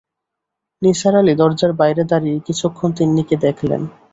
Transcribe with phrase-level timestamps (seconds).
[0.81, 3.81] নিসার আলি দরজার বাইরে দাঁড়িয়ে কিছুক্ষণ তিন্নিকে দেখলেন।